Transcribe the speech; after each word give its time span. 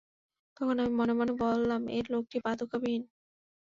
তখন 0.57 0.75
আমি 0.79 0.93
মনে 0.99 1.13
মনে 1.13 1.33
বললাম, 1.41 1.81
এ 1.89 1.99
লোকটি 2.13 2.37
পাদুকাবিহীন। 2.45 3.03